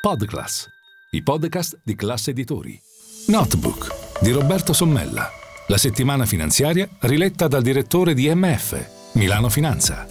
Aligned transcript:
Podclass, 0.00 0.66
i 1.10 1.22
podcast 1.22 1.78
di 1.84 1.94
classe 1.94 2.30
editori. 2.30 2.80
Notebook 3.26 4.22
di 4.22 4.30
Roberto 4.30 4.72
Sommella. 4.72 5.30
La 5.66 5.76
settimana 5.76 6.24
finanziaria 6.24 6.88
riletta 7.00 7.48
dal 7.48 7.60
direttore 7.60 8.14
di 8.14 8.34
MF, 8.34 9.12
Milano 9.12 9.50
Finanza. 9.50 10.06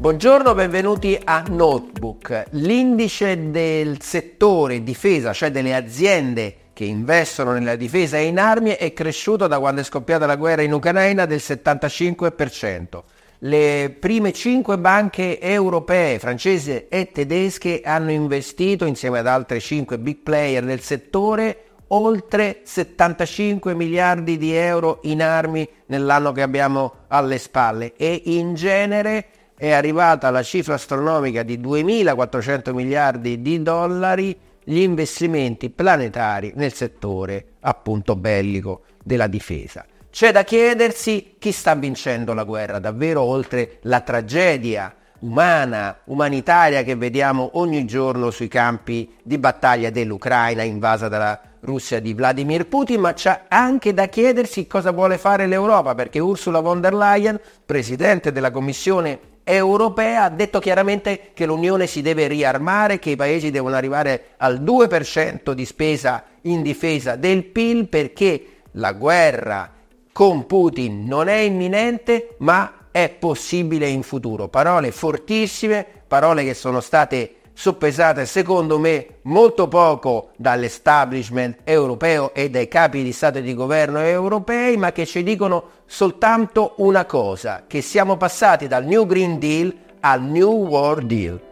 Buongiorno, 0.00 0.54
benvenuti 0.54 1.20
a 1.22 1.44
Notebook. 1.46 2.46
L'indice 2.52 3.50
del 3.50 4.00
settore 4.00 4.82
difesa, 4.82 5.34
cioè 5.34 5.50
delle 5.50 5.74
aziende 5.74 6.56
che 6.72 6.86
investono 6.86 7.52
nella 7.52 7.76
difesa 7.76 8.16
e 8.16 8.24
in 8.24 8.38
armi, 8.38 8.70
è 8.70 8.94
cresciuto 8.94 9.46
da 9.46 9.58
quando 9.58 9.82
è 9.82 9.84
scoppiata 9.84 10.24
la 10.24 10.36
guerra 10.36 10.62
in 10.62 10.72
Ucraina 10.72 11.26
del 11.26 11.42
75% 11.42 13.02
le 13.44 13.96
prime 13.98 14.32
cinque 14.32 14.78
banche 14.78 15.40
europee, 15.40 16.20
francesi 16.20 16.86
e 16.88 17.10
tedesche, 17.10 17.80
hanno 17.84 18.12
investito 18.12 18.84
insieme 18.84 19.18
ad 19.18 19.26
altre 19.26 19.58
cinque 19.58 19.98
big 19.98 20.18
player 20.18 20.64
del 20.64 20.80
settore 20.80 21.64
oltre 21.88 22.60
75 22.62 23.74
miliardi 23.74 24.38
di 24.38 24.52
euro 24.52 25.00
in 25.02 25.22
armi 25.22 25.68
nell'anno 25.86 26.30
che 26.32 26.42
abbiamo 26.42 26.94
alle 27.08 27.38
spalle 27.38 27.94
e 27.96 28.22
in 28.26 28.54
genere 28.54 29.26
è 29.56 29.72
arrivata 29.72 30.30
la 30.30 30.42
cifra 30.42 30.74
astronomica 30.74 31.42
di 31.42 31.58
2.400 31.58 32.72
miliardi 32.72 33.42
di 33.42 33.60
dollari 33.60 34.38
gli 34.62 34.78
investimenti 34.78 35.68
planetari 35.68 36.52
nel 36.54 36.72
settore 36.72 37.54
appunto 37.60 38.14
bellico 38.14 38.82
della 39.02 39.26
difesa. 39.26 39.84
C'è 40.12 40.30
da 40.30 40.44
chiedersi 40.44 41.36
chi 41.38 41.52
sta 41.52 41.74
vincendo 41.74 42.34
la 42.34 42.44
guerra 42.44 42.78
davvero 42.78 43.22
oltre 43.22 43.78
la 43.84 44.00
tragedia 44.00 44.94
umana, 45.20 46.00
umanitaria 46.04 46.82
che 46.82 46.96
vediamo 46.96 47.52
ogni 47.54 47.86
giorno 47.86 48.30
sui 48.30 48.46
campi 48.46 49.10
di 49.22 49.38
battaglia 49.38 49.88
dell'Ucraina 49.88 50.64
invasa 50.64 51.08
dalla 51.08 51.40
Russia 51.60 51.98
di 51.98 52.12
Vladimir 52.12 52.66
Putin, 52.66 53.00
ma 53.00 53.14
c'è 53.14 53.44
anche 53.48 53.94
da 53.94 54.06
chiedersi 54.08 54.66
cosa 54.66 54.90
vuole 54.90 55.16
fare 55.16 55.46
l'Europa, 55.46 55.94
perché 55.94 56.18
Ursula 56.18 56.60
von 56.60 56.82
der 56.82 56.92
Leyen, 56.92 57.40
presidente 57.64 58.32
della 58.32 58.50
Commissione 58.50 59.18
europea, 59.42 60.24
ha 60.24 60.28
detto 60.28 60.58
chiaramente 60.58 61.30
che 61.32 61.46
l'Unione 61.46 61.86
si 61.86 62.02
deve 62.02 62.26
riarmare, 62.26 62.98
che 62.98 63.10
i 63.10 63.16
paesi 63.16 63.50
devono 63.50 63.76
arrivare 63.76 64.34
al 64.36 64.60
2% 64.60 65.52
di 65.52 65.64
spesa 65.64 66.22
in 66.42 66.60
difesa 66.60 67.16
del 67.16 67.44
PIL 67.44 67.88
perché 67.88 68.46
la 68.72 68.92
guerra 68.92 69.80
con 70.12 70.46
Putin 70.46 71.04
non 71.06 71.28
è 71.28 71.38
imminente, 71.38 72.36
ma 72.38 72.88
è 72.90 73.08
possibile 73.08 73.88
in 73.88 74.02
futuro. 74.02 74.48
Parole 74.48 74.92
fortissime, 74.92 75.86
parole 76.06 76.44
che 76.44 76.54
sono 76.54 76.80
state 76.80 77.36
soppesate 77.54 78.24
secondo 78.24 78.78
me 78.78 79.18
molto 79.22 79.68
poco 79.68 80.30
dall'establishment 80.36 81.58
europeo 81.64 82.32
e 82.34 82.48
dai 82.48 82.66
capi 82.66 83.02
di 83.02 83.12
Stato 83.12 83.38
e 83.38 83.42
di 83.42 83.54
governo 83.54 84.00
europei, 84.00 84.76
ma 84.76 84.92
che 84.92 85.06
ci 85.06 85.22
dicono 85.22 85.64
soltanto 85.86 86.74
una 86.78 87.04
cosa, 87.04 87.64
che 87.66 87.80
siamo 87.80 88.16
passati 88.16 88.68
dal 88.68 88.84
New 88.84 89.06
Green 89.06 89.38
Deal 89.38 89.74
al 90.00 90.22
New 90.22 90.66
World 90.66 91.06
Deal. 91.06 91.51